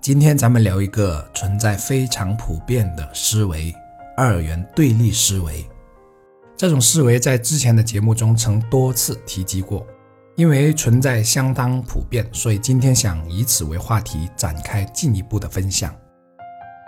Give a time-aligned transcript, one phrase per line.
[0.00, 3.74] 今天咱们聊一个存在非常普遍的思维——
[4.16, 5.62] 二元对立思维。
[6.56, 9.86] 这种思维在之前的节目中曾多次提及过，
[10.36, 15.94] 因为存在相当普遍，所以今天想以此为话题展开进一步的分享。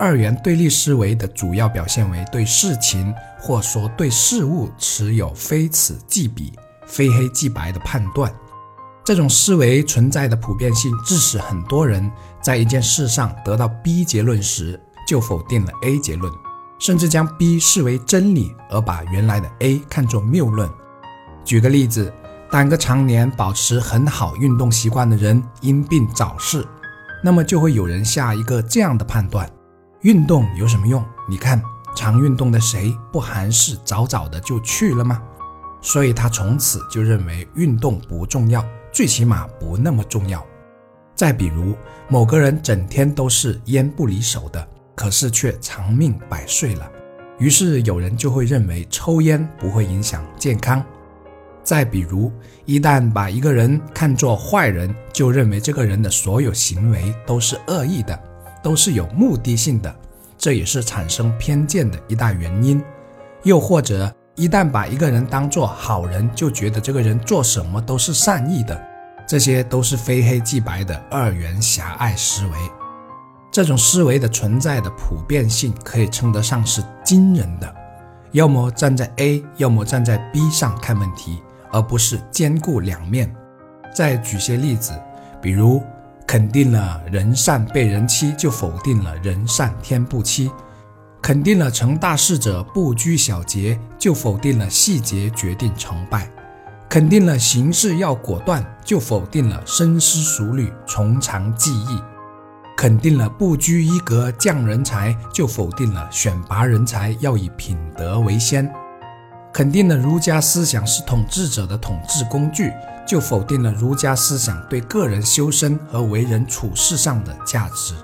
[0.00, 6.52] 二元对立思维的主要表现为对事情或说对事物持有非此即彼、
[6.84, 8.34] 非黑即白的判断。
[9.06, 12.10] 这种思维存在的普遍性，致使很多人
[12.42, 16.32] 在一件事上得到 B 结论时，就否定了 A 结论，
[16.80, 20.68] 甚至将 B 视为真理，而把原来的 A 看作谬论。
[21.44, 22.12] 举个例子，
[22.50, 26.66] 当个常年保持很好运动习惯的人因病早逝，
[27.22, 29.48] 那么就会有人下一个这样的判断：
[30.00, 31.00] 运动有什么用？
[31.28, 31.62] 你看
[31.94, 35.22] 常运动的谁不还是早早的就去了吗？
[35.80, 38.66] 所以他从此就认为运动不重要。
[38.96, 40.42] 最起码不那么重要。
[41.14, 41.76] 再比如，
[42.08, 46.90] 某个人整天都是烟不离手的，可是却长命百岁了，
[47.38, 50.82] 于是有人就会认为抽烟不会影响健康。
[51.62, 52.32] 再比如，
[52.64, 58.18] 一旦把一个人看作坏人，就认为这个人的所有行为都是恶意的，
[58.62, 59.94] 都是有目的性的，
[60.38, 62.82] 这也是产生偏见的一大原因。
[63.42, 68.78] 又或者，一旦把一个人当做好人，就觉得这个人做什么都是善意的，
[69.26, 72.52] 这些都是非黑即白的二元狭隘思维。
[73.50, 77.74] 这种思维的存在的普遍性可以称得上是惊人的。
[78.32, 83.34] 要么站在 A，要么站在 B 上看问题，而不是兼顾两面。
[83.94, 84.92] 再举些例子，
[85.40, 85.82] 比如
[86.26, 90.50] 肯定了人善被人欺，就否定了人善天不欺。
[91.22, 96.20] 肯定了成大事者不拘小节，就否定了细节决定成败；
[96.88, 101.98] 肯定了行事要果断，就否定了深思熟虑、从长计议；
[102.76, 108.66] 肯定了不拘一格降人才，就否定了选拔人才要以品德为先；
[109.52, 112.72] 肯定了儒家思想是统治者的统治工具，
[113.04, 117.94] 就否定了儒家思想对个人修身和为人处事上的价值。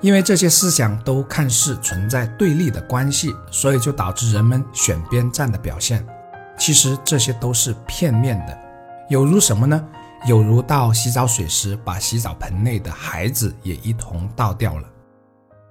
[0.00, 6.06] 因为这些思想都看似存在对立的关系，所以就导致人们选边站的表现。
[6.56, 8.58] 其实这些都是片面的，
[9.08, 9.82] 有如什么呢？
[10.26, 14.88] 有如倒洗澡水时，把洗澡盆内的孩子也一同倒掉了。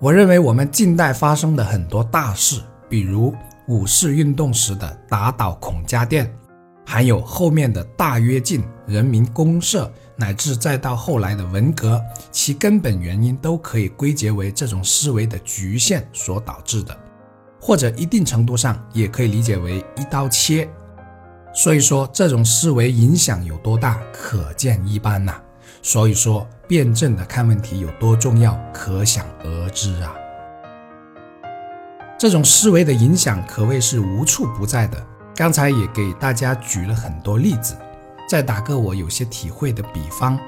[0.00, 3.34] 我认为我们近代发生的很多大事，比如
[3.68, 6.32] 五四运动时的打倒孔家店。
[6.84, 9.90] 还有后面的大跃进、人民公社，
[10.22, 12.00] 乃至再到后来的文革，
[12.30, 16.96] 其根本原因都可以归结为这种思维的局限所导致的，
[17.60, 20.70] 或者一定程度上也可以理解为一刀切。
[21.52, 25.34] 所以说，这种思维影响有多大，可见一斑呐。
[25.82, 30.14] 所以说，辩证的看问题有多重要，可想而知啊。
[32.16, 35.04] 这种思维的影响可谓是无处不在的。
[35.34, 37.76] 刚才也给大家举了很多例子，
[38.32, 40.38] 再打个我有些体会的比方，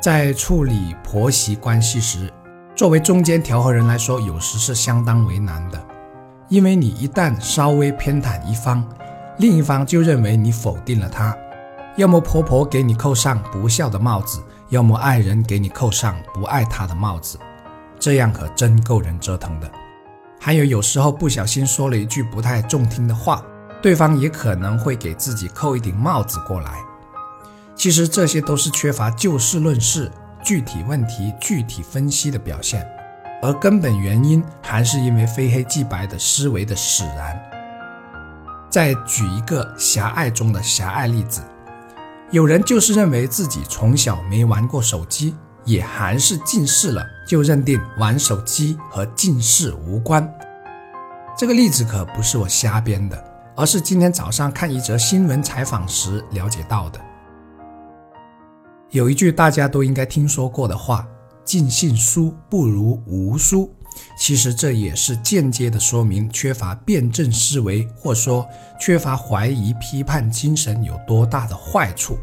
[0.00, 2.32] 在处理婆媳关系时，
[2.74, 5.78] 作为中间调和人来说，有时是相当为难的，
[6.48, 8.82] 因为你一旦稍微偏袒一方，
[9.36, 11.36] 另一方就认为你否定了他，
[11.98, 17.38] 要么婆婆给你扣上不孝的帽子，要么爱人给你扣上不爱他的帽子，
[17.98, 19.70] 这样可真够人折腾的。
[20.40, 23.44] 还有有时候不小心说了一句不太中听的话。
[23.82, 26.87] 对方也可能会给自己扣一顶帽子过来。
[27.78, 30.10] 其实这些都是缺乏就事论事、
[30.42, 32.84] 具体问题具体分析的表现，
[33.40, 37.40] 而根本原因还是因为非黑即白的思维的使然。
[38.68, 41.40] 再举一个狭隘中的狭隘例子：
[42.32, 50.28] 有人就是认为自己从小没玩过手机，也还是近视了，就认定玩手机和近视无关。
[51.38, 53.24] 这个例子可不是我瞎编的。
[53.54, 57.00] 而是今天早上看一则新闻采访时了解到的。
[58.90, 61.06] 有一句大家都应该听说过的话
[61.44, 63.70] ：“尽信书不如无书。”
[64.18, 68.48] 其实这也是间接的说明缺乏辩证思维，或说
[68.80, 72.16] 缺乏怀疑批判精神有多大的坏处。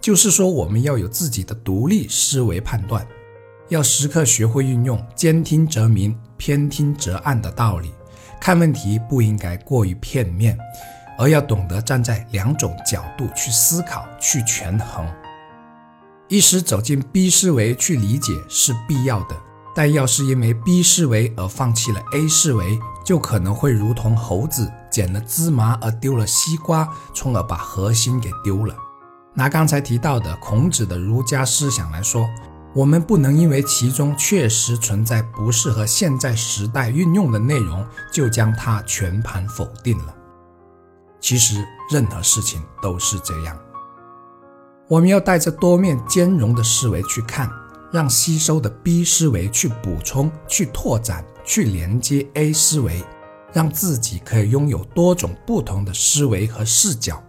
[0.00, 3.06] 就是说，我们要有自己的独立思维判断，
[3.68, 7.92] 要时刻学会运用“兼听则明，偏听则暗”的道理。
[8.40, 10.56] 看问题不应该过于片面，
[11.18, 15.06] 而要懂得站在两种角度去思考、去权衡。
[16.28, 19.36] 一时走进 B 思维去理解是必要的，
[19.74, 28.74] 但要是因为 B 思维而放弃了 A 思维，就可能会如同猴子捡了芝麻而丢了西瓜，从而把核心给丢了。
[29.34, 32.26] 拿刚才提到的孔子的儒家思想来说，
[32.74, 40.14] 我们不能因为其中确实存在不适合现在时代运用的内容，就将它全盘否定了。
[41.20, 43.56] 其实任何事情都是这样，
[44.88, 47.50] 我们要带着多面兼容的思维去看，
[47.92, 53.02] 让吸收的 B 思维去补充、去拓展、去连接 A 思维，
[53.52, 57.20] 让自己可以拥有多种不同的思维和视角，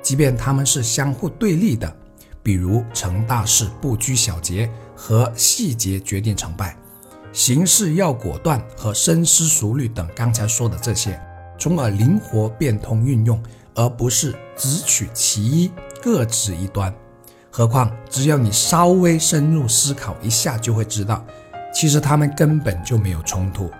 [0.00, 1.94] 即便他们是相互对立的。
[2.42, 6.74] 比如成大事不拘小节和细节决定成败，
[7.32, 11.20] 行事要果断和深思熟虑等，刚才说的这些，
[11.58, 13.42] 从而灵活变通运用，
[13.74, 15.70] 而不是只取其一，
[16.04, 16.94] 各执一端。
[17.50, 21.24] 何况只要你稍微深入思考一下，就会知道，
[21.72, 23.70] 其实他们根本就没有冲突。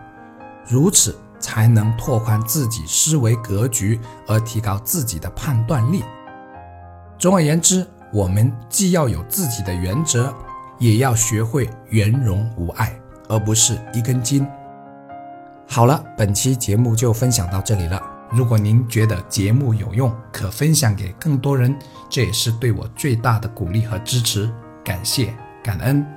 [0.66, 6.02] 如此才能拓宽自己思维格局，而提高自己的判断力。
[7.18, 7.86] 总而言之。
[8.12, 10.32] 我们既要有自己的原则，
[10.78, 12.96] 也要学会圆融无碍，
[13.28, 14.46] 而不是一根筋。
[15.68, 18.00] 好了，本期节目就分享到这里了。
[18.30, 21.76] 如果您觉得节目有用，可分享给更多人，
[22.08, 24.50] 这也是对我最大的鼓励和支持。
[24.84, 26.13] 感谢，感恩。